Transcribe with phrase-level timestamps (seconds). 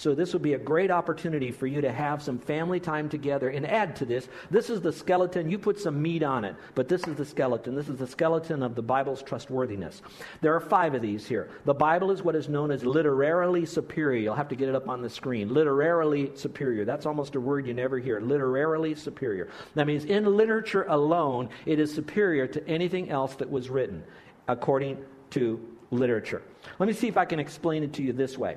[0.00, 3.50] So, this would be a great opportunity for you to have some family time together
[3.50, 4.30] and add to this.
[4.50, 5.50] This is the skeleton.
[5.50, 7.74] You put some meat on it, but this is the skeleton.
[7.74, 10.00] This is the skeleton of the Bible's trustworthiness.
[10.40, 11.50] There are five of these here.
[11.66, 14.22] The Bible is what is known as literarily superior.
[14.22, 15.52] You'll have to get it up on the screen.
[15.52, 16.86] Literarily superior.
[16.86, 18.22] That's almost a word you never hear.
[18.22, 19.50] Literarily superior.
[19.74, 24.02] That means in literature alone, it is superior to anything else that was written,
[24.48, 24.96] according
[25.32, 26.40] to literature.
[26.78, 28.56] Let me see if I can explain it to you this way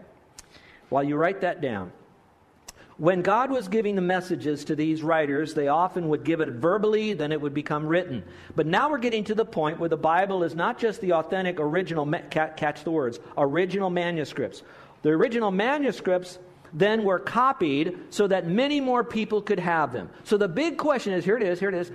[0.93, 1.91] while you write that down.
[2.97, 7.13] When God was giving the messages to these writers, they often would give it verbally,
[7.13, 8.23] then it would become written.
[8.55, 11.59] But now we're getting to the point where the Bible is not just the authentic
[11.59, 14.61] original, catch the words, original manuscripts.
[15.01, 16.37] The original manuscripts
[16.71, 20.11] then were copied so that many more people could have them.
[20.23, 21.91] So the big question is here it is, here it is.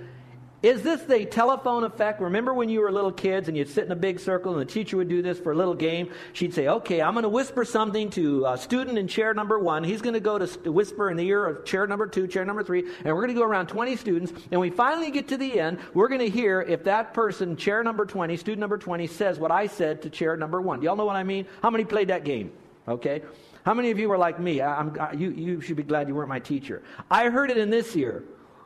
[0.61, 2.19] Is this the telephone effect?
[2.19, 4.71] Remember when you were little kids and you'd sit in a big circle and the
[4.71, 6.11] teacher would do this for a little game?
[6.33, 9.85] She'd say, Okay, I'm going to whisper something to a student in chair number one.
[9.85, 12.61] He's going to go to whisper in the ear of chair number two, chair number
[12.61, 14.33] three, and we're going to go around 20 students.
[14.51, 17.81] And we finally get to the end, we're going to hear if that person, chair
[17.81, 20.81] number 20, student number 20, says what I said to chair number one.
[20.81, 21.45] Do y'all know what I mean?
[21.61, 22.51] How many played that game?
[22.85, 23.21] Okay?
[23.65, 24.59] How many of you were like me?
[24.59, 26.81] I, I, you, you should be glad you weren't my teacher.
[27.09, 28.25] I heard it in this ear.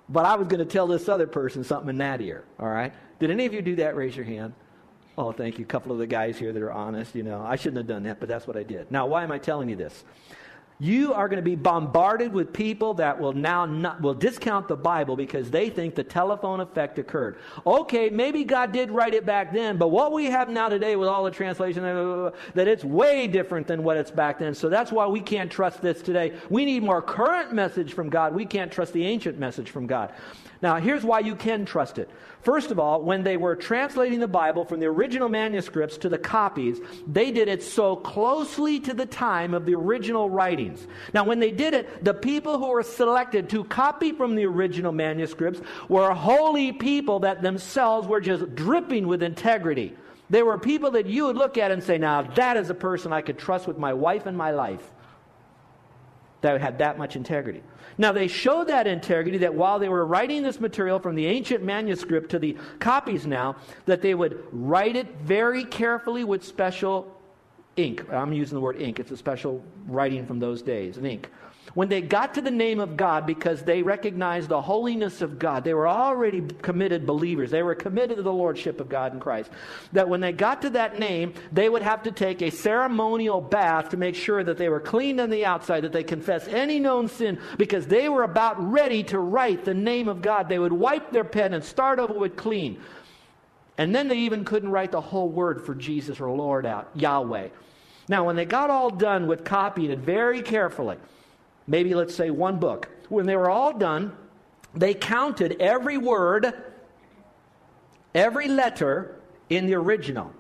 [0.09, 2.43] But I was going to tell this other person something in that ear.
[2.59, 2.93] All right?
[3.19, 3.95] Did any of you do that?
[3.95, 4.53] Raise your hand.
[5.17, 5.65] Oh, thank you.
[5.65, 7.15] A couple of the guys here that are honest.
[7.15, 8.91] You know, I shouldn't have done that, but that's what I did.
[8.91, 10.03] Now, why am I telling you this?
[10.83, 14.75] You are going to be bombarded with people that will now not, will discount the
[14.75, 17.38] Bible because they think the telephone effect occurred.
[17.66, 21.07] Okay, maybe God did write it back then, but what we have now today with
[21.07, 24.53] all the translation, that it's way different than what it's back then.
[24.53, 26.33] So that's why we can't trust this today.
[26.49, 28.35] We need more current message from God.
[28.35, 30.11] We can't trust the ancient message from God.
[30.61, 32.09] Now, here's why you can trust it.
[32.43, 36.17] First of all, when they were translating the Bible from the original manuscripts to the
[36.17, 40.85] copies, they did it so closely to the time of the original writings.
[41.13, 44.91] Now, when they did it, the people who were selected to copy from the original
[44.91, 49.95] manuscripts were holy people that themselves were just dripping with integrity.
[50.29, 53.13] They were people that you would look at and say, Now, that is a person
[53.13, 54.91] I could trust with my wife and my life.
[56.43, 57.63] That had that much integrity.
[57.97, 61.63] Now, they showed that integrity that while they were writing this material from the ancient
[61.63, 63.55] manuscript to the copies now,
[63.85, 67.17] that they would write it very carefully with special
[67.77, 68.03] ink.
[68.11, 71.29] I'm using the word ink, it's a special writing from those days, an ink.
[71.73, 75.63] When they got to the name of God, because they recognized the holiness of God,
[75.63, 77.50] they were already committed believers.
[77.50, 79.50] They were committed to the Lordship of God in Christ.
[79.91, 83.89] That when they got to that name, they would have to take a ceremonial bath
[83.89, 87.07] to make sure that they were clean on the outside, that they confess any known
[87.07, 90.50] sin, because they were about ready to write the name of God.
[90.50, 92.81] They would wipe their pen and start over with clean.
[93.79, 97.47] And then they even couldn't write the whole word for Jesus or Lord out, Yahweh.
[98.07, 100.97] Now, when they got all done with copying it very carefully,
[101.68, 102.90] maybe let's say one book.
[103.09, 104.16] When they were all done,
[104.74, 106.53] they counted every word,
[108.16, 109.16] every letter
[109.50, 110.31] in the original.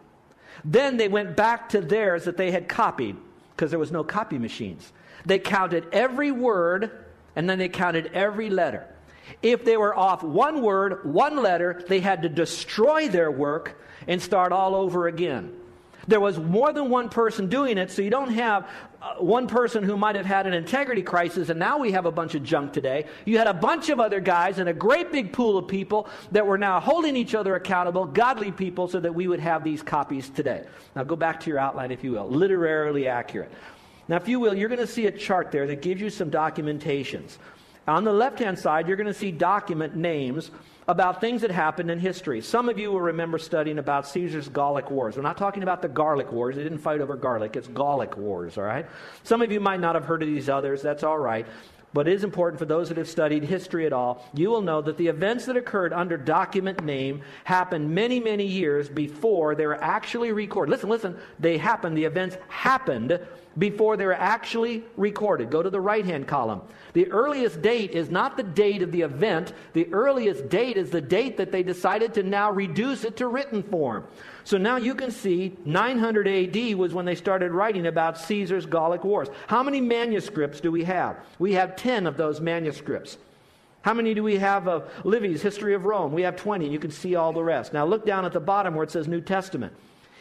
[0.65, 3.17] Then they went back to theirs that they had copied
[3.55, 4.91] because there was no copy machines.
[5.25, 6.91] They counted every word
[7.35, 8.87] and then they counted every letter.
[9.41, 14.21] If they were off one word, one letter, they had to destroy their work and
[14.21, 15.53] start all over again.
[16.07, 18.69] There was more than one person doing it, so you don't have
[19.03, 22.11] Uh, one person who might have had an integrity crisis, and now we have a
[22.11, 23.05] bunch of junk today.
[23.25, 26.47] You had a bunch of other guys and a great big pool of people that
[26.47, 30.29] were now holding each other accountable, godly people, so that we would have these copies
[30.29, 30.63] today.
[30.95, 32.29] Now go back to your outline, if you will.
[32.29, 33.51] Literarily accurate.
[34.07, 36.31] Now, if you will, you're going to see a chart there that gives you some
[36.31, 37.39] documentations.
[37.89, 40.49] On the left hand side, you're going to see document names
[40.87, 42.41] about things that happened in history.
[42.41, 45.15] Some of you will remember studying about Caesar's Gallic Wars.
[45.15, 46.55] We're not talking about the Garlic Wars.
[46.55, 47.55] They didn't fight over garlic.
[47.55, 48.85] It's Gallic Wars, all right?
[49.23, 50.81] Some of you might not have heard of these others.
[50.81, 51.45] That's all right.
[51.93, 54.27] But it is important for those that have studied history at all.
[54.33, 58.89] You will know that the events that occurred under document name happened many, many years
[58.89, 60.71] before they were actually recorded.
[60.71, 61.17] Listen, listen.
[61.39, 61.95] They happened.
[61.95, 63.19] The events happened
[63.57, 65.49] before they're actually recorded.
[65.49, 66.61] Go to the right hand column.
[66.93, 71.01] The earliest date is not the date of the event, the earliest date is the
[71.01, 74.05] date that they decided to now reduce it to written form.
[74.43, 79.03] So now you can see 900 AD was when they started writing about Caesar's Gallic
[79.03, 79.29] Wars.
[79.47, 81.17] How many manuscripts do we have?
[81.39, 83.17] We have 10 of those manuscripts.
[83.83, 86.13] How many do we have of Livy's History of Rome?
[86.13, 86.69] We have 20.
[86.69, 87.73] You can see all the rest.
[87.73, 89.73] Now look down at the bottom where it says New Testament.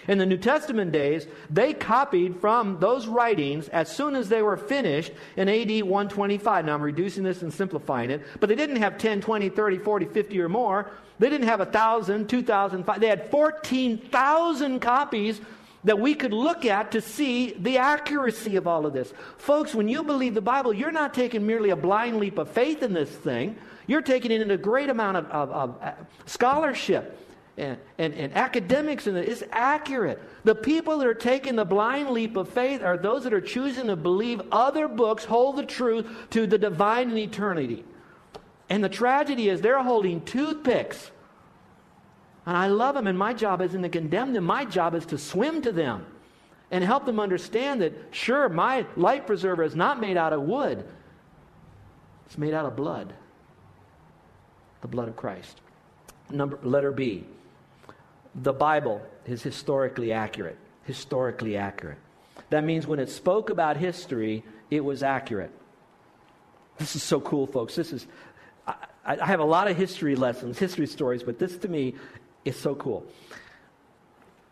[0.08, 4.56] In the New Testament days, they copied from those writings as soon as they were
[4.56, 6.64] finished in AD 125.
[6.64, 10.06] Now I'm reducing this and simplifying it, but they didn't have 10, 20, 30, 40,
[10.06, 10.90] 50 or more.
[11.18, 15.40] They didn't have 1,000, 2,000, they had 14,000 copies
[15.84, 19.12] that we could look at to see the accuracy of all of this.
[19.38, 22.82] Folks, when you believe the Bible, you're not taking merely a blind leap of faith
[22.82, 23.56] in this thing.
[23.86, 25.92] You're taking it in a great amount of, of, of uh,
[26.26, 27.18] scholarship
[27.56, 30.20] and, and, and academics and it's accurate.
[30.44, 33.86] The people that are taking the blind leap of faith are those that are choosing
[33.88, 37.84] to believe other books hold the truth to the divine and eternity.
[38.68, 41.10] And the tragedy is they're holding toothpicks.
[42.46, 44.44] And I love them, and my job isn't to condemn them.
[44.44, 46.06] My job is to swim to them
[46.70, 50.84] and help them understand that, sure, my life preserver is not made out of wood,
[52.26, 53.12] it's made out of blood
[54.82, 55.60] the blood of Christ.
[56.28, 57.24] Number, letter B
[58.34, 60.58] the Bible is historically accurate.
[60.84, 61.98] Historically accurate.
[62.50, 65.50] That means when it spoke about history, it was accurate.
[66.78, 67.74] This is so cool, folks.
[67.74, 68.06] This is,
[68.66, 68.74] I,
[69.04, 71.94] I have a lot of history lessons, history stories, but this to me
[72.44, 73.06] is so cool.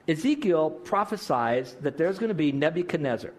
[0.06, 3.32] Ezekiel prophesies that there's going to be Nebuchadnezzar.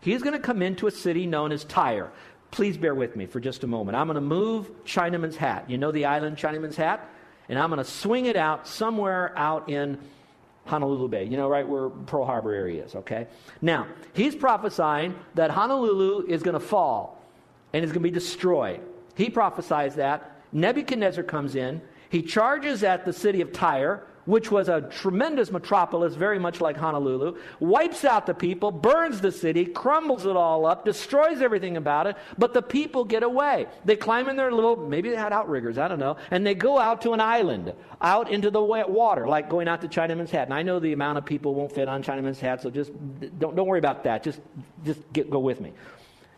[0.00, 2.10] He's going to come into a city known as Tyre.
[2.50, 3.96] Please bear with me for just a moment.
[3.96, 5.68] I'm going to move Chinaman's Hat.
[5.68, 7.08] You know the island Chinaman's Hat?
[7.48, 9.98] And I'm going to swing it out somewhere out in
[10.66, 13.26] Honolulu Bay, you know, right where Pearl Harbor area is, okay?
[13.62, 17.22] Now, he's prophesying that Honolulu is going to fall
[17.72, 18.80] and is going to be destroyed.
[19.14, 20.42] He prophesies that.
[20.52, 21.80] Nebuchadnezzar comes in.
[22.10, 26.76] He charges at the city of Tyre, which was a tremendous metropolis, very much like
[26.76, 32.06] Honolulu, wipes out the people, burns the city, crumbles it all up, destroys everything about
[32.06, 33.66] it, but the people get away.
[33.86, 36.78] They climb in their little, maybe they had outriggers, I don't know, and they go
[36.78, 37.72] out to an island,
[38.02, 40.46] out into the wet water, like going out to Chinaman's Hat.
[40.46, 42.92] And I know the amount of people won't fit on Chinaman's Hat, so just
[43.38, 44.22] don't, don't worry about that.
[44.22, 44.40] Just,
[44.84, 45.72] just get, go with me.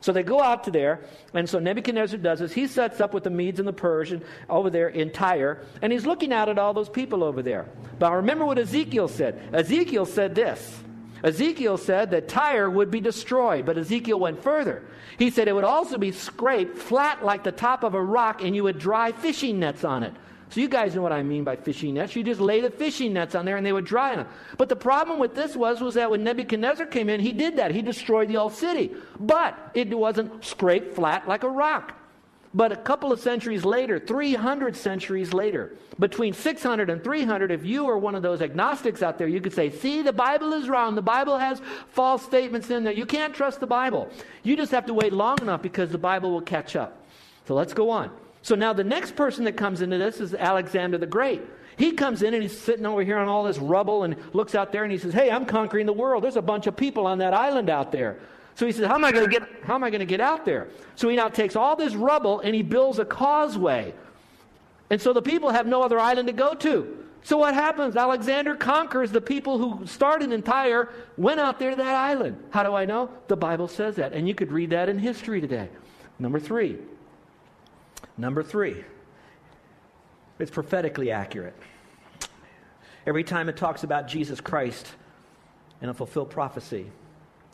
[0.01, 1.01] So they go out to there,
[1.35, 2.53] and so Nebuchadnezzar does this.
[2.53, 6.07] He sets up with the Medes and the Persian over there in Tyre, and he's
[6.07, 7.67] looking out at all those people over there.
[7.99, 9.41] But remember what Ezekiel said.
[9.53, 10.81] Ezekiel said this.
[11.23, 14.83] Ezekiel said that Tyre would be destroyed, but Ezekiel went further.
[15.19, 18.57] He said it would also be scraped flat like the top of a rock, and
[18.57, 20.15] you would dry fishing nets on it.
[20.51, 22.17] So you guys know what I mean by fishing nets.
[22.17, 24.27] You just lay the fishing nets on there and they would dry them.
[24.59, 27.71] But the problem with this was, was that when Nebuchadnezzar came in, he did that.
[27.71, 28.91] He destroyed the whole city.
[29.19, 31.97] But it wasn't scraped flat like a rock.
[32.53, 37.89] But a couple of centuries later, 300 centuries later, between 600 and 300, if you
[37.89, 40.97] are one of those agnostics out there, you could say, see, the Bible is wrong.
[40.97, 42.93] The Bible has false statements in there.
[42.93, 44.11] You can't trust the Bible.
[44.43, 47.07] You just have to wait long enough because the Bible will catch up.
[47.47, 48.11] So let's go on.
[48.43, 51.43] So now the next person that comes into this is Alexander the Great.
[51.77, 54.73] He comes in and he's sitting over here on all this rubble and looks out
[54.73, 56.25] there and he says, Hey, I'm conquering the world.
[56.25, 58.19] There's a bunch of people on that island out there.
[58.55, 60.21] So he says, How am I going to get how am I going to get
[60.21, 60.69] out there?
[60.97, 63.95] So he now takes all this rubble and he builds a causeway.
[64.91, 67.01] And so the people have no other island to go to.
[67.23, 67.97] So what happens?
[67.97, 72.43] Alexander conquers the people who started in Tyre, went out there to that island.
[72.51, 73.11] How do I know?
[73.29, 74.13] The Bible says that.
[74.13, 75.69] And you could read that in history today.
[76.19, 76.79] Number three,
[78.17, 78.85] Number three,
[80.39, 81.57] it's prophetically accurate.
[83.07, 84.87] Every time it talks about Jesus Christ
[85.81, 86.91] in a fulfilled prophecy,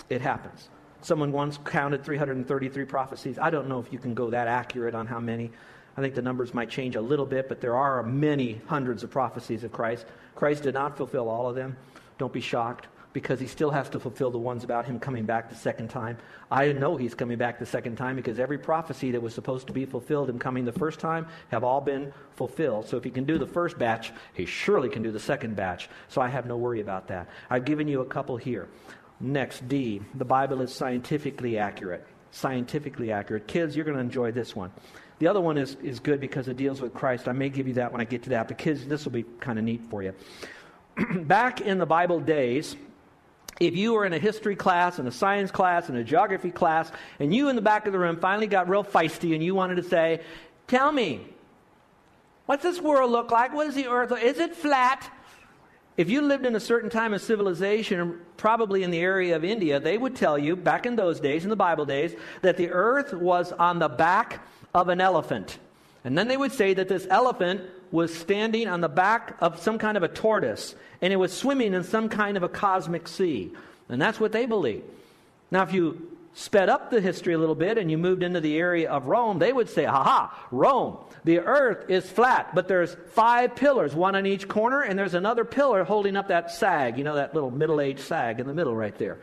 [0.08, 0.68] it happens.
[1.02, 3.38] Someone once counted 333 prophecies.
[3.38, 5.50] I don't know if you can go that accurate on how many.
[5.96, 9.10] I think the numbers might change a little bit, but there are many hundreds of
[9.10, 10.06] prophecies of Christ.
[10.34, 11.76] Christ did not fulfill all of them.
[12.18, 15.48] Don't be shocked because he still has to fulfill the ones about him coming back
[15.48, 16.18] the second time.
[16.50, 19.72] I know he's coming back the second time because every prophecy that was supposed to
[19.72, 22.86] be fulfilled him coming the first time have all been fulfilled.
[22.86, 25.88] So if he can do the first batch, he surely can do the second batch.
[26.08, 27.30] So I have no worry about that.
[27.48, 28.68] I've given you a couple here.
[29.18, 30.02] Next, D.
[30.16, 32.06] The Bible is scientifically accurate.
[32.32, 33.46] scientifically accurate.
[33.46, 34.70] Kids, you're going to enjoy this one.
[35.20, 37.28] The other one is, is good because it deals with Christ.
[37.28, 39.24] I may give you that when I get to that, but kids, this will be
[39.40, 40.12] kind of neat for you.
[41.22, 42.76] Back in the Bible days,
[43.58, 46.90] if you were in a history class, and a science class, and a geography class,
[47.18, 49.76] and you in the back of the room finally got real feisty and you wanted
[49.76, 50.20] to say,
[50.66, 51.20] Tell me,
[52.46, 53.54] what's this world look like?
[53.54, 54.12] What is the earth?
[54.20, 55.10] Is it flat?
[55.96, 59.80] If you lived in a certain time of civilization, probably in the area of India,
[59.80, 63.14] they would tell you, back in those days, in the Bible days, that the earth
[63.14, 65.58] was on the back of an elephant.
[66.04, 67.62] And then they would say that this elephant
[67.96, 71.72] was standing on the back of some kind of a tortoise, and it was swimming
[71.72, 73.50] in some kind of a cosmic sea.
[73.88, 74.84] And that's what they believe.
[75.50, 78.58] Now, if you sped up the history a little bit and you moved into the
[78.58, 82.94] area of Rome, they would say, Ha ha, Rome, the earth is flat, but there's
[83.12, 87.04] five pillars, one on each corner, and there's another pillar holding up that sag, you
[87.04, 89.16] know, that little middle aged sag in the middle right there.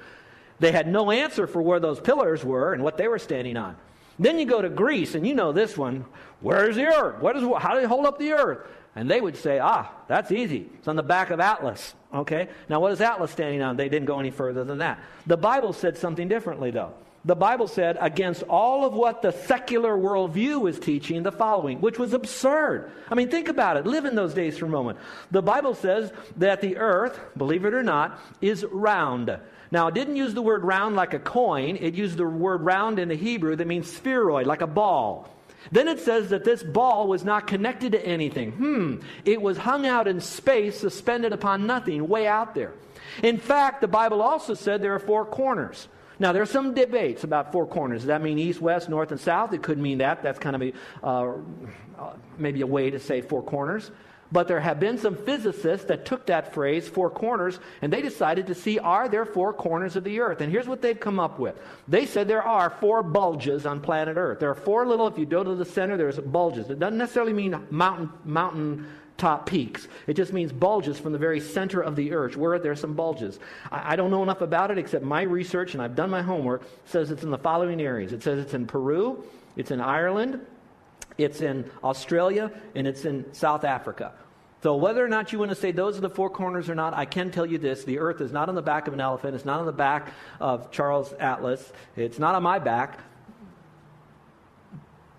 [0.59, 3.75] They had no answer for where those pillars were and what they were standing on.
[4.19, 6.05] Then you go to Greece, and you know this one.
[6.41, 7.21] Where's the earth?
[7.21, 8.67] What is, how do they hold up the earth?
[8.95, 10.69] And they would say, ah, that's easy.
[10.75, 11.95] It's on the back of Atlas.
[12.13, 12.47] Okay?
[12.69, 13.75] Now, what is Atlas standing on?
[13.75, 14.99] They didn't go any further than that.
[15.25, 16.93] The Bible said something differently, though.
[17.25, 21.97] The Bible said, against all of what the secular worldview was teaching, the following, which
[21.97, 22.91] was absurd.
[23.09, 23.85] I mean, think about it.
[23.85, 24.99] Live in those days for a moment.
[25.31, 29.37] The Bible says that the earth, believe it or not, is round.
[29.71, 32.99] Now, it didn't use the word round like a coin, it used the word round
[32.99, 35.29] in the Hebrew that means spheroid, like a ball.
[35.71, 38.51] Then it says that this ball was not connected to anything.
[38.51, 42.73] Hmm, it was hung out in space, suspended upon nothing, way out there.
[43.21, 45.87] In fact, the Bible also said there are four corners.
[46.19, 48.01] Now, there are some debates about four corners.
[48.01, 49.53] Does that mean east, west, north, and south?
[49.53, 50.23] It could mean that.
[50.23, 51.33] That's kind of a, uh,
[51.99, 53.91] uh maybe a way to say four corners.
[54.33, 58.47] But there have been some physicists that took that phrase, four corners, and they decided
[58.47, 60.41] to see are there four corners of the earth?
[60.41, 61.55] And here's what they've come up with.
[61.87, 64.39] They said there are four bulges on planet Earth.
[64.39, 66.71] There are four little, if you go to the center, there's bulges.
[66.71, 69.87] It doesn't necessarily mean mountain, mountain top peaks.
[70.07, 72.93] It just means bulges from the very center of the earth, where are there some
[72.93, 73.39] bulges.
[73.71, 76.63] I, I, don't know enough about it except my research, and I've done my homework,
[76.85, 78.11] says it's in the following areas.
[78.11, 79.23] It says it's in Peru,
[79.55, 80.45] it's in Ireland,
[81.17, 84.13] it's in Australia, and it's in South Africa.
[84.63, 86.93] So, whether or not you want to say those are the four corners or not,
[86.93, 89.35] I can tell you this the earth is not on the back of an elephant.
[89.35, 91.73] It's not on the back of Charles Atlas.
[91.97, 92.99] It's not on my back.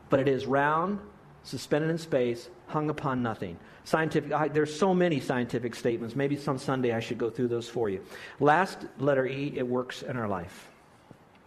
[0.09, 0.99] But it is round,
[1.43, 3.59] suspended in space, hung upon nothing.
[3.85, 6.17] Scientific, I, there's so many scientific statements.
[6.17, 8.01] Maybe some Sunday I should go through those for you.
[8.41, 10.69] Last letter E, it works in our life.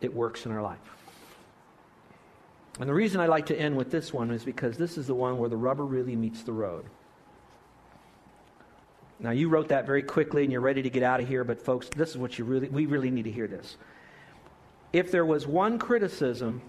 [0.01, 0.77] It works in our life.
[2.79, 5.15] And the reason I like to end with this one is because this is the
[5.15, 6.85] one where the rubber really meets the road.
[9.19, 11.59] Now, you wrote that very quickly and you're ready to get out of here, but
[11.59, 13.77] folks, this is what you really, we really need to hear this.
[14.93, 16.61] If there was one criticism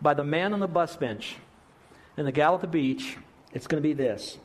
[0.00, 1.34] by the man on the bus bench
[2.16, 3.16] in the gal at the beach,
[3.52, 4.38] it's going to be this.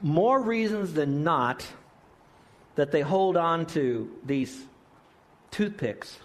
[0.00, 1.66] More reasons than not
[2.76, 4.64] that they hold on to these
[5.50, 6.18] toothpicks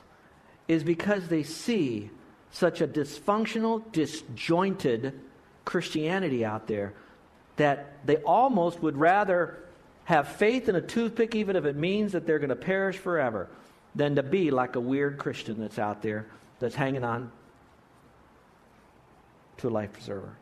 [0.68, 2.10] is because they see
[2.52, 5.20] such a dysfunctional, disjointed,
[5.66, 6.94] Christianity out there
[7.56, 9.64] that they almost would rather
[10.06, 13.48] have faith in a toothpick, even if it means that they're going to perish forever,
[13.96, 16.28] than to be like a weird Christian that's out there
[16.60, 17.32] that's hanging on
[19.58, 20.36] to a life preserver.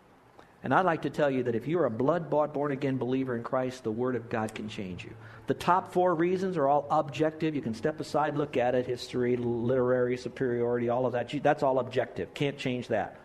[0.64, 3.36] And I'd like to tell you that if you're a blood bought, born again believer
[3.36, 5.12] in Christ, the Word of God can change you.
[5.48, 7.56] The top four reasons are all objective.
[7.56, 11.32] You can step aside, look at it history, literary superiority, all of that.
[11.42, 12.34] That's all objective.
[12.36, 13.18] Can't change that.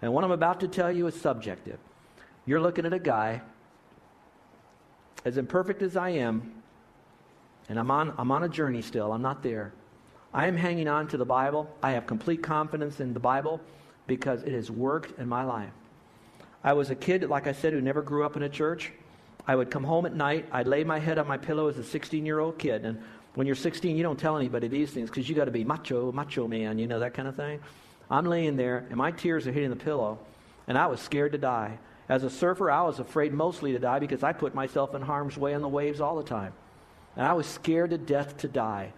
[0.00, 1.78] And what I'm about to tell you is subjective.
[2.44, 3.42] You're looking at a guy,
[5.24, 6.62] as imperfect as I am,
[7.68, 9.72] and I'm on, I'm on a journey still, I'm not there.
[10.32, 11.68] I am hanging on to the Bible.
[11.82, 13.60] I have complete confidence in the Bible
[14.06, 15.72] because it has worked in my life.
[16.64, 18.92] I was a kid, like I said, who never grew up in a church.
[19.46, 20.46] I would come home at night.
[20.50, 22.84] I'd lay my head on my pillow as a 16 year old kid.
[22.84, 23.00] And
[23.34, 26.10] when you're 16, you don't tell anybody these things because you got to be macho,
[26.10, 27.60] macho man, you know, that kind of thing.
[28.10, 30.18] I'm laying there, and my tears are hitting the pillow,
[30.68, 31.78] and I was scared to die.
[32.08, 35.36] As a surfer, I was afraid mostly to die because I put myself in harm's
[35.36, 36.52] way on the waves all the time.
[37.16, 38.92] And I was scared to death to die.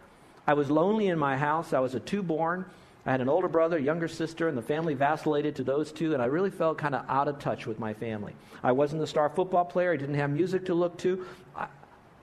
[0.46, 1.72] I was lonely in my house.
[1.72, 2.66] I was a two born.
[3.06, 6.22] I had an older brother, younger sister, and the family vacillated to those two, and
[6.22, 8.34] I really felt kind of out of touch with my family.
[8.62, 9.92] I wasn't a star football player.
[9.92, 11.24] I didn't have music to look to.
[11.56, 11.68] I,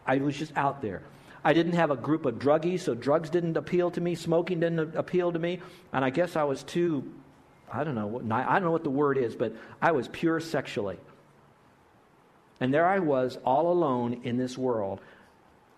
[0.05, 1.01] I was just out there.
[1.43, 4.95] I didn't have a group of druggies, so drugs didn't appeal to me, smoking didn't
[4.95, 5.61] appeal to me,
[5.93, 7.11] and I guess I was too,
[7.71, 10.97] I don't know, I don't know what the word is, but I was pure sexually.
[12.59, 15.01] And there I was, all alone in this world.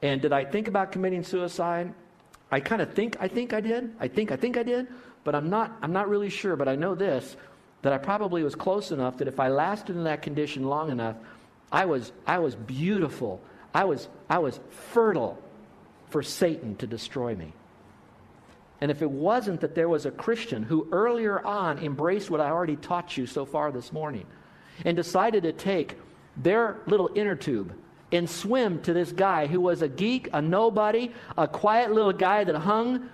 [0.01, 1.93] And did I think about committing suicide?
[2.51, 3.93] I kind of think I think I did.
[3.99, 4.87] I think I think I did,
[5.23, 7.35] but I'm not I'm not really sure, but I know this
[7.81, 11.15] that I probably was close enough that if I lasted in that condition long enough,
[11.71, 13.41] I was I was beautiful.
[13.73, 15.41] I was I was fertile
[16.09, 17.53] for Satan to destroy me.
[18.79, 22.49] And if it wasn't that there was a Christian who earlier on embraced what I
[22.49, 24.25] already taught you so far this morning
[24.85, 25.97] and decided to take
[26.37, 27.73] their little inner tube
[28.11, 32.43] and swim to this guy who was a geek, a nobody, a quiet little guy
[32.43, 33.09] that hung,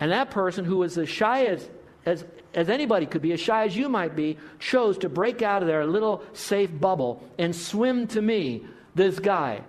[0.00, 1.68] and that person who was as shy as,
[2.04, 5.62] as, as anybody could be, as shy as you might be, chose to break out
[5.62, 8.64] of their little safe bubble and swim to me,
[8.94, 9.62] this guy,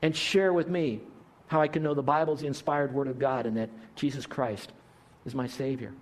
[0.00, 1.00] and share with me
[1.46, 4.72] how I can know the Bible's the inspired Word of God and that Jesus Christ
[5.26, 5.92] is my Savior.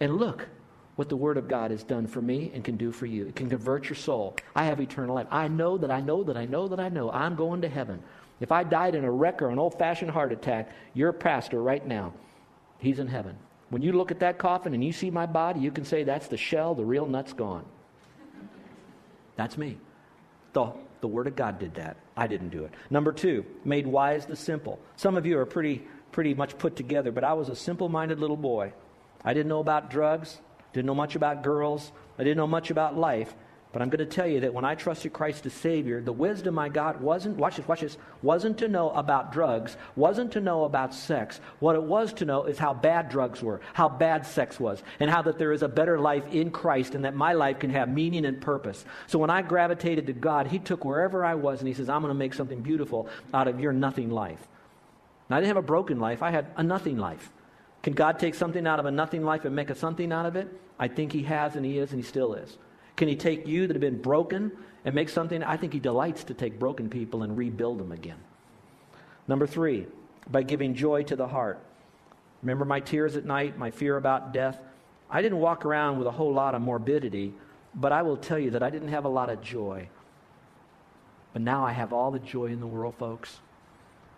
[0.00, 0.48] And look
[0.96, 3.26] what the Word of God has done for me and can do for you.
[3.26, 4.36] It can convert your soul.
[4.54, 5.26] I have eternal life.
[5.30, 8.02] I know that I know that I know that I know I'm going to heaven.
[8.40, 11.86] If I died in a wreck or an old fashioned heart attack, your pastor right
[11.86, 12.12] now,
[12.78, 13.36] he's in heaven.
[13.68, 16.28] When you look at that coffin and you see my body, you can say that's
[16.28, 17.64] the shell, the real nut's gone.
[19.36, 19.78] That's me.
[20.52, 21.96] The the Word of God did that.
[22.16, 22.72] I didn't do it.
[22.90, 24.78] Number two, made wise the simple.
[24.96, 28.18] Some of you are pretty, pretty much put together, but I was a simple minded
[28.18, 28.72] little boy.
[29.24, 30.38] I didn't know about drugs,
[30.76, 33.34] didn't know much about girls, I didn't know much about life.
[33.72, 36.58] But I'm going to tell you that when I trusted Christ as Savior, the wisdom
[36.58, 40.64] I got wasn't, watch this, watch this, wasn't to know about drugs, wasn't to know
[40.64, 41.40] about sex.
[41.58, 45.10] What it was to know is how bad drugs were, how bad sex was, and
[45.10, 47.90] how that there is a better life in Christ and that my life can have
[47.90, 48.82] meaning and purpose.
[49.08, 52.00] So when I gravitated to God, He took wherever I was and He says, I'm
[52.00, 54.46] going to make something beautiful out of your nothing life.
[55.28, 57.30] Now, I didn't have a broken life, I had a nothing life.
[57.86, 60.34] Can God take something out of a nothing life and make a something out of
[60.34, 60.48] it?
[60.76, 62.58] I think He has, and He is, and He still is.
[62.96, 64.50] Can He take you that have been broken
[64.84, 65.40] and make something?
[65.44, 68.18] I think He delights to take broken people and rebuild them again.
[69.28, 69.86] Number three,
[70.28, 71.60] by giving joy to the heart.
[72.42, 74.58] Remember my tears at night, my fear about death?
[75.08, 77.34] I didn't walk around with a whole lot of morbidity,
[77.72, 79.88] but I will tell you that I didn't have a lot of joy.
[81.32, 83.38] But now I have all the joy in the world, folks.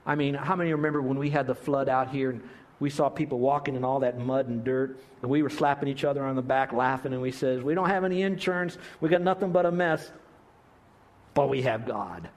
[0.07, 2.41] I mean, how many remember when we had the flood out here and
[2.81, 6.05] we saw people walking in all that mud and dirt, and we were slapping each
[6.05, 8.79] other on the back, laughing, and we says, "We don't have any insurance.
[9.01, 10.11] We got nothing but a mess,
[11.35, 12.29] but we have God."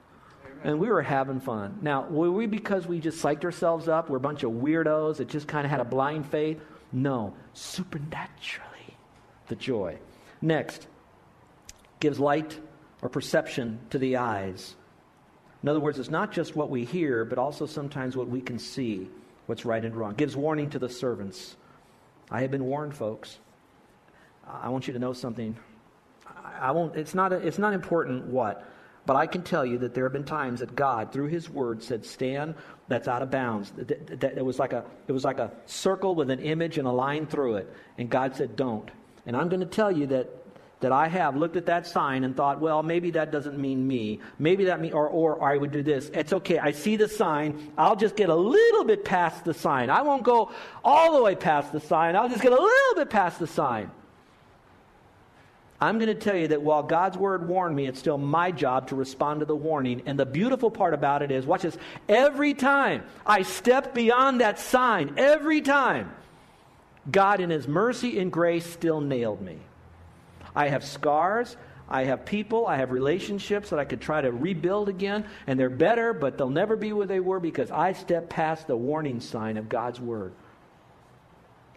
[0.64, 1.78] And we were having fun.
[1.82, 4.08] Now, were we because we just psyched ourselves up?
[4.08, 6.60] We're a bunch of weirdos that just kind of had a blind faith?
[6.92, 8.96] No, supernaturally,
[9.48, 9.98] the joy.
[10.40, 10.86] Next,
[11.98, 12.60] gives light
[13.00, 14.76] or perception to the eyes.
[15.62, 18.58] In other words, it's not just what we hear, but also sometimes what we can
[18.58, 19.08] see
[19.46, 20.14] what's right and wrong.
[20.14, 21.56] Gives warning to the servants.
[22.30, 23.38] I have been warned, folks.
[24.46, 25.56] I want you to know something.
[26.60, 28.66] I won't, it's, not a, it's not important what,
[29.06, 31.82] but I can tell you that there have been times that God, through His Word,
[31.82, 32.54] said, "Stand,
[32.88, 36.14] that's out of bounds." That, that, it was like a, it was like a circle
[36.14, 38.90] with an image and a line through it, and God said, "Don't."
[39.26, 40.28] And I'm going to tell you that
[40.82, 44.20] that I have looked at that sign and thought, well, maybe that doesn't mean me.
[44.38, 46.10] Maybe that mean, or, or, or I would do this.
[46.12, 46.58] It's okay.
[46.58, 47.72] I see the sign.
[47.78, 49.90] I'll just get a little bit past the sign.
[49.90, 50.50] I won't go
[50.84, 52.16] all the way past the sign.
[52.16, 53.90] I'll just get a little bit past the sign.
[55.80, 58.88] I'm going to tell you that while God's word warned me, it's still my job
[58.88, 60.02] to respond to the warning.
[60.06, 61.76] And the beautiful part about it is, watch this,
[62.08, 66.12] every time I step beyond that sign, every time,
[67.10, 69.58] God in His mercy and grace still nailed me.
[70.54, 71.56] I have scars.
[71.92, 75.68] I have people, I have relationships that I could try to rebuild again, and they're
[75.68, 79.58] better, but they'll never be where they were because I stepped past the warning sign
[79.58, 80.32] of God's Word.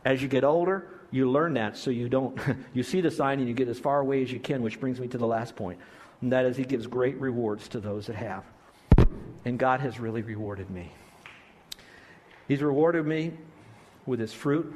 [0.06, 2.40] As you get older, you learn that so you don't,
[2.74, 5.02] you see the sign and you get as far away as you can, which brings
[5.02, 5.80] me to the last point,
[6.22, 8.46] and that is He gives great rewards to those that have.
[9.44, 10.94] And God has really rewarded me.
[12.48, 13.34] He's rewarded me
[14.06, 14.74] with His fruit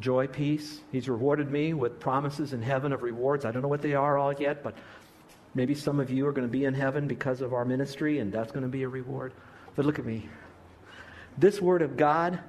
[0.00, 0.80] joy, peace.
[0.92, 3.44] He's rewarded me with promises in heaven of rewards.
[3.44, 4.74] I don't know what they are all yet, but
[5.54, 8.32] maybe some of you are going to be in heaven because of our ministry, and
[8.32, 9.32] that's going to be a reward.
[9.76, 10.28] But look at me.
[11.36, 12.40] This word of God,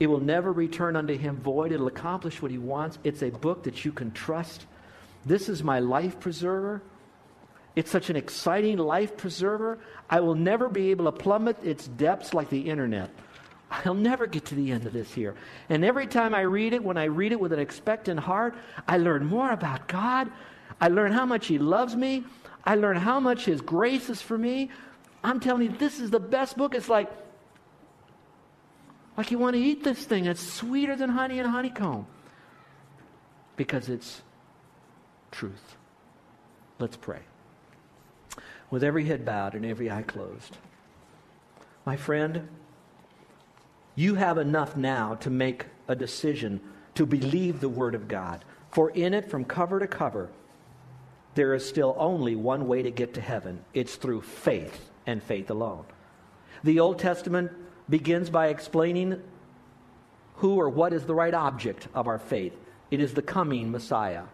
[0.00, 1.72] it will never return unto him void.
[1.72, 2.98] It'll accomplish what he wants.
[3.04, 4.66] It's a book that you can trust.
[5.24, 6.82] This is my life preserver.
[7.76, 9.78] It's such an exciting life preserver.
[10.08, 13.10] I will never be able to plummet its depths like the internet.
[13.72, 15.34] I'll never get to the end of this here.
[15.68, 18.54] And every time I read it, when I read it with an expectant heart,
[18.86, 20.30] I learn more about God.
[20.80, 22.24] I learn how much He loves me.
[22.64, 24.70] I learn how much His grace is for me.
[25.24, 26.74] I'm telling you, this is the best book.
[26.74, 27.10] It's like,
[29.16, 30.26] like you want to eat this thing.
[30.26, 32.06] It's sweeter than honey and honeycomb
[33.56, 34.20] because it's
[35.30, 35.76] truth.
[36.78, 37.20] Let's pray.
[38.70, 40.56] With every head bowed and every eye closed.
[41.84, 42.48] My friend,
[43.94, 46.60] You have enough now to make a decision
[46.94, 48.44] to believe the Word of God.
[48.70, 50.30] For in it, from cover to cover,
[51.34, 55.50] there is still only one way to get to heaven it's through faith and faith
[55.50, 55.84] alone.
[56.64, 57.50] The Old Testament
[57.88, 59.22] begins by explaining
[60.36, 62.54] who or what is the right object of our faith.
[62.90, 64.24] It is the coming Messiah,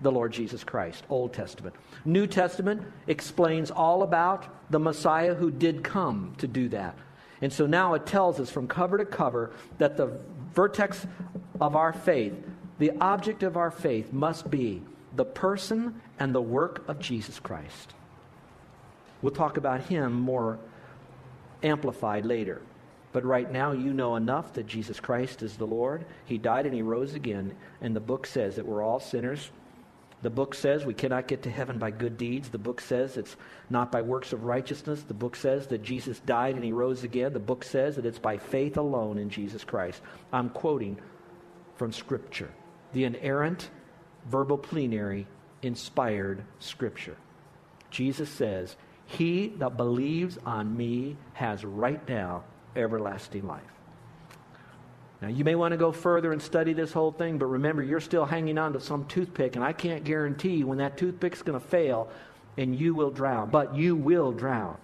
[0.00, 1.74] the Lord Jesus Christ, Old Testament.
[2.04, 6.96] New Testament explains all about the Messiah who did come to do that.
[7.40, 10.18] And so now it tells us from cover to cover that the
[10.54, 11.06] vertex
[11.60, 12.34] of our faith,
[12.78, 14.82] the object of our faith, must be
[15.14, 17.94] the person and the work of Jesus Christ.
[19.22, 20.58] We'll talk about him more
[21.62, 22.62] amplified later.
[23.12, 26.04] But right now, you know enough that Jesus Christ is the Lord.
[26.26, 27.54] He died and he rose again.
[27.80, 29.50] And the book says that we're all sinners.
[30.22, 32.48] The book says we cannot get to heaven by good deeds.
[32.48, 33.36] The book says it's
[33.68, 35.02] not by works of righteousness.
[35.02, 37.32] The book says that Jesus died and he rose again.
[37.32, 40.00] The book says that it's by faith alone in Jesus Christ.
[40.32, 40.98] I'm quoting
[41.76, 42.50] from Scripture,
[42.92, 43.68] the inerrant,
[44.26, 45.26] verbal plenary,
[45.62, 47.16] inspired Scripture.
[47.90, 53.75] Jesus says, He that believes on me has right now everlasting life.
[55.22, 58.00] Now, you may want to go further and study this whole thing, but remember, you're
[58.00, 61.66] still hanging on to some toothpick, and I can't guarantee when that toothpick's going to
[61.66, 62.10] fail
[62.58, 63.50] and you will drown.
[63.50, 64.76] But you will drown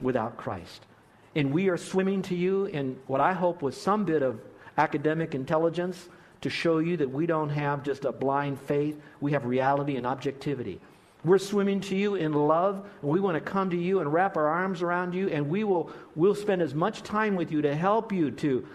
[0.00, 0.86] without Christ.
[1.34, 4.40] And we are swimming to you in what I hope was some bit of
[4.76, 6.08] academic intelligence
[6.42, 10.06] to show you that we don't have just a blind faith, we have reality and
[10.06, 10.80] objectivity.
[11.24, 14.36] We're swimming to you in love, and we want to come to you and wrap
[14.36, 17.76] our arms around you, and we will we'll spend as much time with you to
[17.76, 18.66] help you to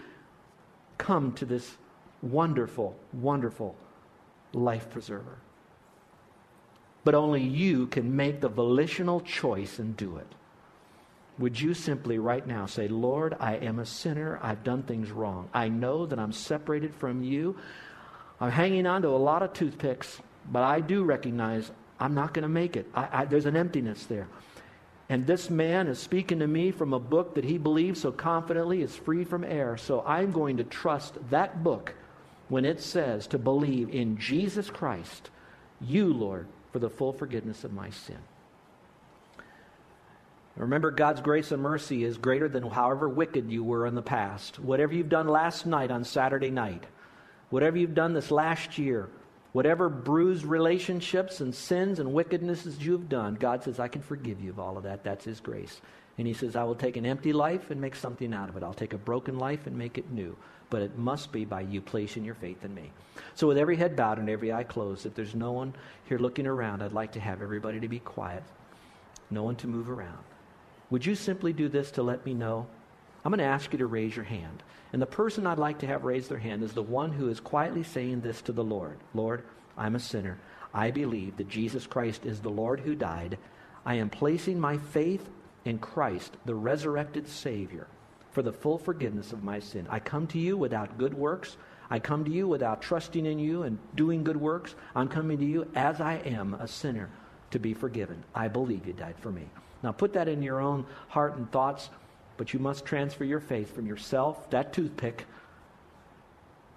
[0.98, 1.76] come to this
[2.20, 3.76] wonderful, wonderful
[4.52, 5.38] life preserver.
[7.04, 10.26] But only you can make the volitional choice and do it.
[11.38, 14.40] Would you simply right now say, Lord, I am a sinner.
[14.42, 15.48] I've done things wrong.
[15.54, 17.56] I know that I'm separated from you.
[18.40, 22.42] I'm hanging on to a lot of toothpicks, but I do recognize I'm not going
[22.42, 22.86] to make it.
[22.94, 24.26] I, I, there's an emptiness there.
[25.08, 28.82] And this man is speaking to me from a book that he believes so confidently
[28.82, 29.78] is free from error.
[29.78, 31.94] So I'm going to trust that book
[32.48, 35.30] when it says to believe in Jesus Christ,
[35.80, 38.18] you, Lord, for the full forgiveness of my sin.
[40.56, 44.58] Remember, God's grace and mercy is greater than however wicked you were in the past.
[44.58, 46.84] Whatever you've done last night on Saturday night,
[47.48, 49.08] whatever you've done this last year,
[49.52, 54.50] whatever bruised relationships and sins and wickednesses you've done, God says, I can forgive you
[54.50, 55.04] of all of that.
[55.04, 55.80] That's His grace.
[56.16, 58.62] And He says, I will take an empty life and make something out of it.
[58.62, 60.36] I'll take a broken life and make it new.
[60.70, 62.92] But it must be by you placing your faith in me.
[63.34, 66.46] So, with every head bowed and every eye closed, if there's no one here looking
[66.46, 68.42] around, I'd like to have everybody to be quiet,
[69.30, 70.24] no one to move around.
[70.90, 72.66] Would you simply do this to let me know?
[73.24, 74.62] I'm going to ask you to raise your hand.
[74.92, 77.40] And the person I'd like to have raise their hand is the one who is
[77.40, 79.44] quietly saying this to the Lord Lord,
[79.76, 80.38] I'm a sinner.
[80.72, 83.38] I believe that Jesus Christ is the Lord who died.
[83.84, 85.28] I am placing my faith
[85.64, 87.86] in Christ, the resurrected Savior,
[88.30, 89.86] for the full forgiveness of my sin.
[89.90, 91.56] I come to you without good works.
[91.90, 94.74] I come to you without trusting in you and doing good works.
[94.94, 97.08] I'm coming to you as I am, a sinner,
[97.50, 98.22] to be forgiven.
[98.34, 99.48] I believe you died for me.
[99.82, 101.88] Now put that in your own heart and thoughts,
[102.38, 105.26] but you must transfer your faith from yourself, that toothpick,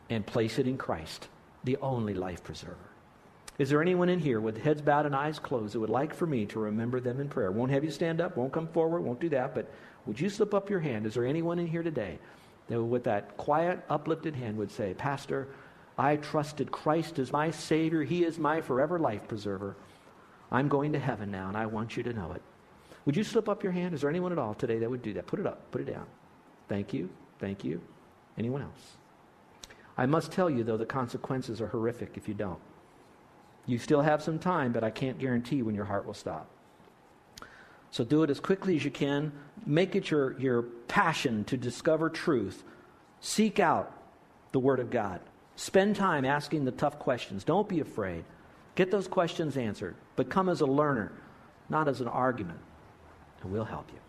[0.10, 1.30] and place it in Christ,
[1.64, 2.76] the only life preserver.
[3.58, 6.26] Is there anyone in here with heads bowed and eyes closed that would like for
[6.26, 7.52] me to remember them in prayer?
[7.52, 9.72] Won't have you stand up, won't come forward, won't do that, but
[10.06, 11.06] would you slip up your hand?
[11.06, 12.18] Is there anyone in here today
[12.68, 15.48] that with that quiet, uplifted hand would say, Pastor,
[15.98, 18.04] I trusted Christ as my Savior.
[18.04, 19.76] He is my forever life preserver.
[20.52, 22.42] I'm going to heaven now, and I want you to know it.
[23.06, 23.94] Would you slip up your hand?
[23.94, 25.28] Is there anyone at all today that would do that?
[25.28, 26.06] Put it up, put it down.
[26.70, 27.10] Thank you,
[27.40, 27.82] thank you.
[28.38, 28.98] Anyone else?
[29.98, 32.60] I must tell you, though, the consequences are horrific if you don't.
[33.66, 36.48] You still have some time, but I can't guarantee when your heart will stop.
[37.92, 39.34] So do it as quickly as you can.
[39.66, 42.64] Make it your, your passion to discover truth.
[43.20, 43.92] Seek out
[44.54, 45.20] the Word of God.
[45.56, 47.44] Spend time asking the tough questions.
[47.44, 48.24] Don't be afraid.
[48.76, 51.12] Get those questions answered, but come as a learner,
[51.70, 52.60] not as an argument
[53.44, 54.00] and we'll help you.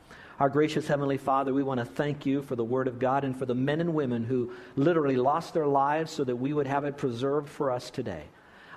[0.41, 3.37] Our gracious Heavenly Father, we want to thank you for the Word of God and
[3.37, 6.85] for the men and women who literally lost their lives so that we would have
[6.85, 8.25] it preserved for us today.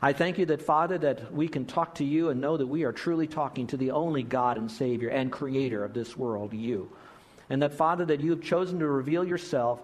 [0.02, 2.84] I thank you that, Father, that we can talk to you and know that we
[2.84, 6.92] are truly talking to the only God and Savior and Creator of this world, you.
[7.50, 9.82] And that, Father, that you have chosen to reveal yourself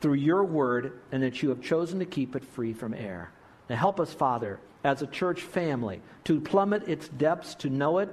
[0.00, 3.30] through your Word and that you have chosen to keep it free from error.
[3.68, 8.10] Now help us, Father, as a church family, to plummet its depths, to know it,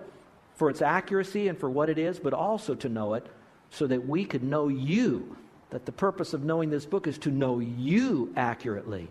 [0.56, 3.26] for its accuracy and for what it is, but also to know it
[3.70, 5.36] so that we could know you,
[5.72, 9.10] that the purpose of knowing this book is to know you accurately.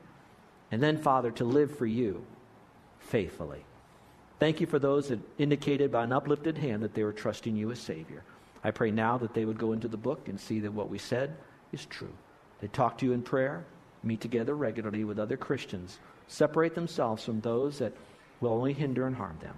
[0.70, 2.24] And then, Father, to live for you
[3.00, 3.64] faithfully.
[4.38, 7.70] Thank you for those that indicated by an uplifted hand that they were trusting you
[7.70, 8.22] as Savior.
[8.64, 10.98] I pray now that they would go into the book and see that what we
[10.98, 11.36] said
[11.72, 12.12] is true.
[12.60, 13.64] They talk to you in prayer,
[14.04, 17.92] meet together regularly with other Christians, separate themselves from those that
[18.40, 19.54] will only hinder and harm them.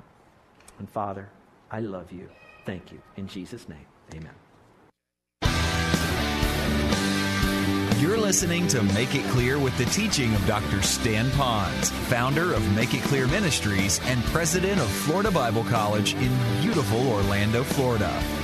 [0.79, 1.29] And Father,
[1.70, 2.29] I love you.
[2.64, 3.00] Thank you.
[3.16, 4.35] In Jesus' name, amen.
[8.00, 10.83] You're listening to Make It Clear with the teaching of Dr.
[10.83, 16.31] Stan Ponz, founder of Make It Clear Ministries and president of Florida Bible College in
[16.61, 18.43] beautiful Orlando, Florida.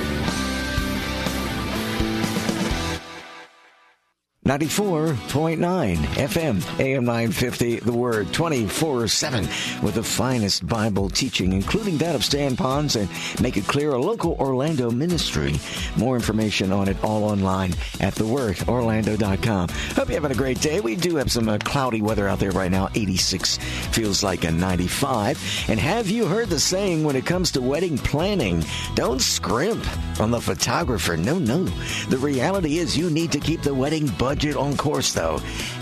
[4.51, 9.47] 94.9 FM, AM 950, The Word, 24 7,
[9.81, 13.09] with the finest Bible teaching, including that of Stan Ponz and
[13.41, 15.57] Make It Clear, a local Orlando ministry.
[15.95, 19.69] More information on it all online at thewordorlando.com.
[19.69, 20.81] Hope you're having a great day.
[20.81, 22.89] We do have some uh, cloudy weather out there right now.
[22.93, 25.69] 86 feels like a 95.
[25.69, 28.65] And have you heard the saying when it comes to wedding planning?
[28.95, 29.87] Don't scrimp
[30.19, 31.15] on the photographer.
[31.15, 31.63] No, no.
[32.09, 35.39] The reality is you need to keep the wedding budget on course, though.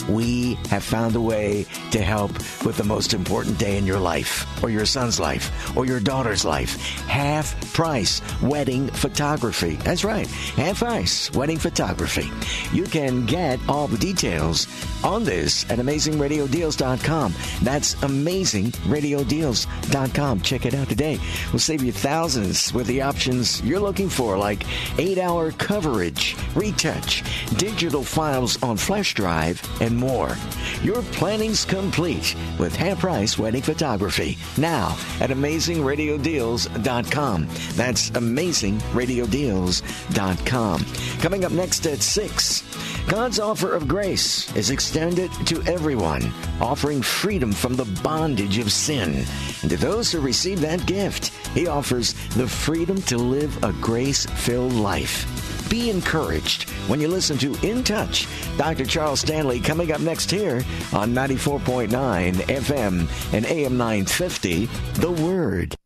[0.08, 2.32] We have found a way to help
[2.66, 6.44] with the most important day in your life, or your son's life, or your daughter's
[6.44, 6.78] life.
[7.08, 9.76] Half price wedding photography.
[9.76, 10.28] That's right.
[10.28, 12.30] Half price wedding photography.
[12.76, 14.68] You can get all the details
[15.04, 17.34] on this at amazingradiodeals.com.
[17.62, 20.42] That's amazingradiodeals.com.
[20.42, 21.20] Check it out today.
[21.52, 24.64] We'll save you thousands with the options you're looking for, like
[24.98, 27.24] eight hour coverage, retouch,
[27.58, 28.04] digital
[28.40, 30.38] files on flash drive, and more.
[30.84, 37.48] Your planning's complete with half price wedding photography now at amazingradiodeals.com.
[37.74, 40.86] That's amazingradiodeals.com.
[41.20, 42.64] Coming up next at 6,
[43.08, 49.26] God's offer of grace is extended to everyone, offering freedom from the bondage of sin.
[49.62, 54.26] And to those who receive that gift, He offers the freedom to live a grace
[54.26, 55.49] filled life.
[55.70, 58.28] Be encouraged when you listen to In Touch.
[58.58, 58.86] Dr.
[58.86, 61.90] Charles Stanley coming up next here on 94.9
[62.34, 65.79] FM and AM 950, The Word.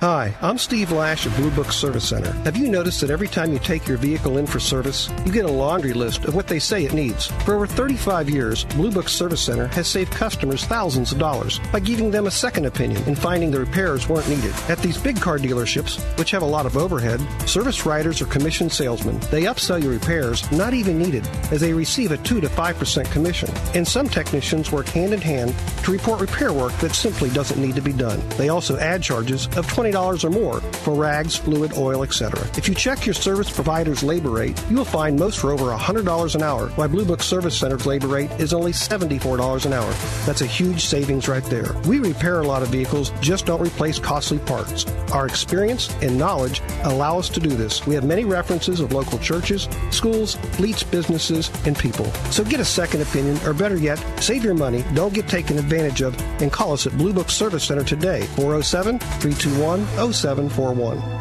[0.00, 2.32] Hi, I'm Steve Lash of Blue Book Service Center.
[2.44, 5.44] Have you noticed that every time you take your vehicle in for service, you get
[5.44, 7.26] a laundry list of what they say it needs?
[7.44, 11.80] For over 35 years, Blue Book Service Center has saved customers thousands of dollars by
[11.80, 14.54] giving them a second opinion and finding the repairs weren't needed.
[14.70, 18.72] At these big car dealerships, which have a lot of overhead, service writers are commissioned
[18.72, 19.20] salesmen.
[19.30, 23.50] They upsell your repairs not even needed as they receive a 2 to 5% commission.
[23.74, 27.74] And some technicians work hand in hand to report repair work that simply doesn't need
[27.74, 28.26] to be done.
[28.38, 32.46] They also add charges of 20 $20 or more for rags, fluid, oil, etc.
[32.56, 36.34] If you check your service provider's labor rate, you will find most for over $100
[36.34, 39.92] an hour, while Blue Book Service Center's labor rate is only $74 an hour.
[40.26, 41.74] That's a huge savings right there.
[41.86, 44.86] We repair a lot of vehicles, just don't replace costly parts.
[45.12, 47.86] Our experience and knowledge allow us to do this.
[47.86, 52.06] We have many references of local churches, schools, fleets, businesses, and people.
[52.30, 56.02] So get a second opinion, or better yet, save your money, don't get taken advantage
[56.02, 61.19] of, and call us at Blue Book Service Center today, 407 321 0741.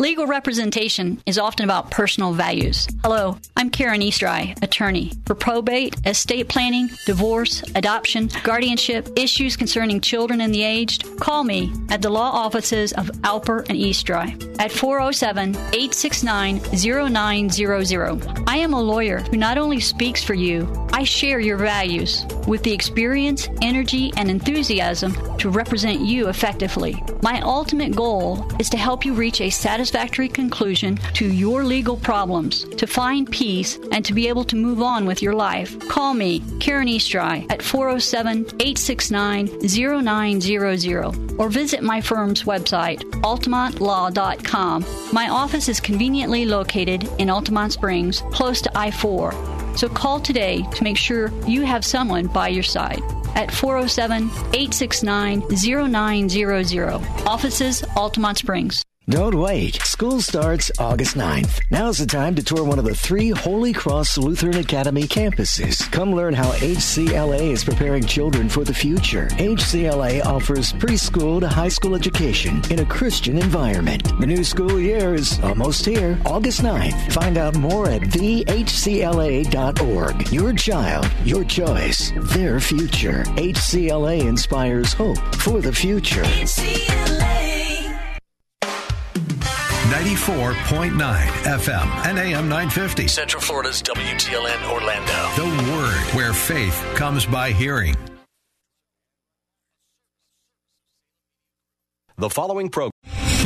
[0.00, 2.86] Legal representation is often about personal values.
[3.02, 5.10] Hello, I'm Karen Eastry, attorney.
[5.26, 11.72] For probate, estate planning, divorce, adoption, guardianship, issues concerning children and the aged, call me
[11.90, 16.60] at the law offices of Alper and Eastry at 407 869
[17.10, 18.44] 0900.
[18.46, 22.62] I am a lawyer who not only speaks for you, I share your values with
[22.62, 27.02] the experience, energy, and enthusiasm to represent you effectively.
[27.20, 29.87] My ultimate goal is to help you reach a satisfactory
[30.28, 35.06] conclusion to your legal problems, to find peace, and to be able to move on
[35.06, 35.78] with your life.
[35.88, 39.48] Call me, Karen Eastry, at 407 869
[40.02, 44.84] 0900 or visit my firm's website, altamontlaw.com.
[45.12, 49.32] My office is conveniently located in Altamonte Springs, close to I 4.
[49.76, 53.00] So call today to make sure you have someone by your side
[53.36, 54.24] at 407
[54.54, 56.94] 869 0900.
[57.26, 58.82] Offices, Altamonte Springs.
[59.08, 59.76] Don't wait.
[59.84, 61.62] School starts August 9th.
[61.70, 65.90] Now's the time to tour one of the three Holy Cross Lutheran Academy campuses.
[65.90, 69.28] Come learn how HCLA is preparing children for the future.
[69.38, 74.02] HCLA offers preschool to high school education in a Christian environment.
[74.20, 76.18] The new school year is almost here.
[76.26, 77.10] August 9th.
[77.12, 78.52] Find out more at thehcla.org.
[80.30, 83.22] Your child, your choice, their future.
[83.36, 86.24] HCLA inspires hope for the future.
[86.24, 87.07] HCLA.
[90.28, 90.92] 94.9
[91.56, 93.08] FM and AM 950.
[93.08, 95.12] Central Florida's WTLN Orlando.
[95.36, 97.96] The Word, where faith comes by hearing.
[102.18, 102.90] The following program.